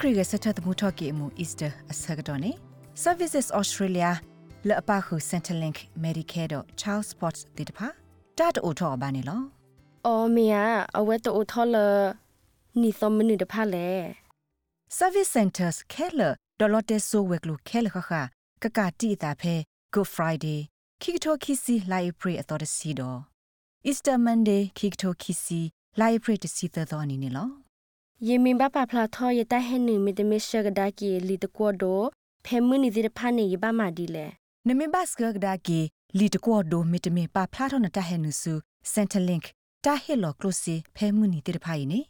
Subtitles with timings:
[0.00, 2.50] ခရီကစထတ်မှုထော့ကီမှု Easter အစကတော့နေ
[3.04, 4.10] Services Australia
[4.68, 7.86] လအပခု Centrelink Medicare တော့ Child Sports တိတဖာ
[8.38, 9.40] တတ်အိုထောဘာနေလော
[10.06, 10.64] အော်မီယာ
[10.98, 11.76] အဝဲတူထော်လ
[12.80, 13.88] နီသမနစ်တဖာလေ
[14.98, 16.20] Service Centers ခဲလ
[16.60, 18.12] ဒေါ်လတက်ဆိုဝက်ကလူခဲလခခ
[18.62, 19.54] ကကတိတာဖဲ
[19.94, 20.60] Good Friday
[21.02, 23.18] ခိကတိုခီစီလိုက်ပရီအတော်တစီတော့
[23.88, 25.60] Easter Monday ခိကတိုခီစီ
[26.00, 27.65] လိုက်ပရီတစီသောအနေနဲ့လော
[28.24, 32.00] ယေမင်ဘပဖလာထော်ရတဟဲနေမီတမရှကဒါကီလီတကောဒို
[32.44, 34.26] ဖဲမနီဒီတဖာနေရပါမာဒီလေ
[34.66, 35.78] နမေဘတ်စကဒါကီ
[36.18, 38.52] လီတကောဒိုမီတမီပါဖလာထောနတဟဲနုစု
[38.92, 39.44] Centerlink
[39.84, 42.00] တာဟီလောကလိုစီဖဲမှုနီတိတဖိုင်နေ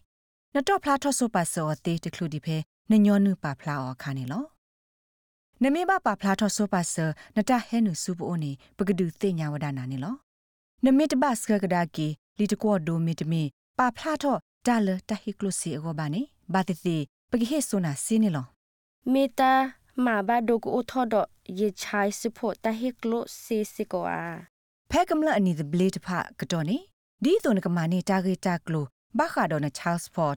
[0.54, 2.56] နတော့ဖလာထောဆိုပါစောတေတခလူဒီဖဲ
[2.90, 4.44] နညောနုပါဖလာအောခါနေလော
[5.62, 6.94] နမေဘပါဖလာထောဆိုပါစ
[7.36, 10.14] နတဟဲနုစုပိုနေပကဒူသိညာဝဒနာနေလော
[10.84, 12.06] နမေတဘတ်စကဒါကီ
[12.38, 13.42] လီတကောဒိုမီတမီ
[13.78, 14.36] ပါဖလာထော
[14.66, 16.22] ဒါလတဟီကလိုစီအောဘာနေ
[16.52, 16.98] ဘာတိတိ
[17.30, 18.46] ပကဟေဆိုနာစင်းနေလော
[19.12, 19.52] မေတာ
[20.04, 21.26] မာဘာဒိုကိုထော်တော့
[21.58, 24.24] ယေချိုင်စဖို့တဟိကလိုစီစီကောအာ
[24.90, 26.08] ဖဲကမလအနီဒဘလီတဖ
[26.40, 26.78] ကတော့နေ
[27.24, 28.84] ဒီတုန်ကမာနေတာဂေတာကလို
[29.18, 30.34] ဘာခါဒေါ်နချားစပေါ့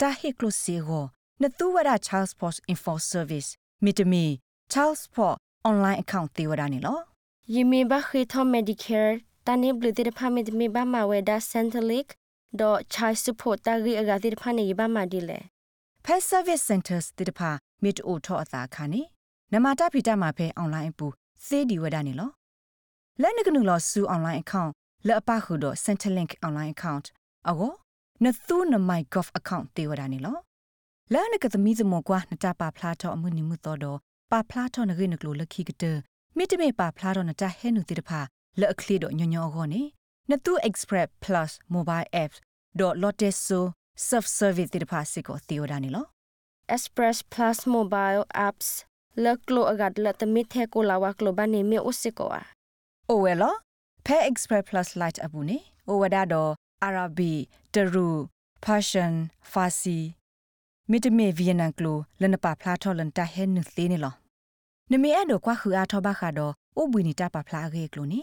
[0.00, 1.04] တာဟီကလိုစီကို
[1.42, 3.48] နတူဝရချားစပေါ့အင်ဖောဆာဗစ်
[3.84, 4.24] မီတမီ
[4.72, 5.34] ချားစပေါ့
[5.64, 6.98] အွန်လိုင်းအကောင့်တေဝရနေလော
[7.54, 9.08] ယေမင်ဘခေထော်မက်ဒီကယ်
[9.46, 12.06] တန်နေဘလီတဖာမီတမီဘာမာဝဲဒါစန်တလစ်
[12.60, 15.38] ဒေါ်ချိုင်စဖို့တဂီအဂါတိတဖာနေရပါမာဒီလေ
[16.04, 17.40] ဖဲဆာဗစ်စင်တာစ်တေတဖ
[17.82, 19.02] မစ်အိုထောအသာခါနေ
[19.52, 21.06] နမတာဖီတမှာဖဲအွန်လိုင်းအပူ
[21.46, 22.30] စေဒီဝဒနေလော
[23.22, 24.72] လက်နကနူလောဆူအွန်လိုင်းအကောင့်
[25.06, 27.06] လက်အပခုတော့ Centrelink online account
[27.48, 27.70] အော
[28.24, 30.36] နသူနမိုင်ကော့ဖ် account တေဝဒနေလော
[31.12, 33.98] လဲနကသမီးစမောကွာနတပါဖလားတော့အမှုနိမှုတော်တော့
[34.30, 35.84] ပါဖလားတော့နဂိနကလိုလခိကတ
[36.36, 38.20] မိတမေပါဖလားတော့နတဟဲနုတိတဖာ
[38.60, 39.82] လက်အခလီတော့ညညောခေါနေ
[40.32, 42.38] နသူ express plus mobile apps
[43.02, 43.60] .lotteso
[44.08, 46.06] self service တိတဖာစစ်ကိုသေဝဒနေလော
[46.76, 48.68] Express Plus Mobile Apps
[49.24, 52.42] လကလိုအဂတ်လတမီထဲကိုလာဝကလိုဘာနေမေအိုစကောအာ
[53.10, 53.54] အိုဝဲလော
[54.06, 56.50] ဖဲ express plus light အပူနေအိုဝဒါတော့
[56.86, 57.34] arabi
[57.74, 58.08] teru
[58.64, 59.14] persian
[59.52, 59.98] farsi
[60.90, 64.14] မိတမေဗီယက်နမ်ကလိုလနပါဖလားထော်လန်တဟဲနုသေးနေလော
[64.92, 68.20] နမေအဲ့တော့ကွာခူအားထောဘခါတော့အိုဘွီနီတပါဖလားခဲ့ကလိုနေ